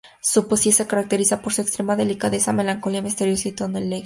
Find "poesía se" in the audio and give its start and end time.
0.47-0.87